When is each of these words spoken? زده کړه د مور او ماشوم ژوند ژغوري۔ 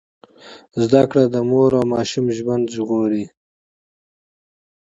زده 0.83 1.01
کړه 1.09 1.23
د 1.33 1.35
مور 1.49 1.71
او 1.79 1.83
ماشوم 1.93 2.25
ژوند 2.37 2.65
ژغوري۔ 2.75 3.25